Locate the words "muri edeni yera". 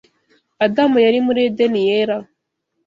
1.25-2.17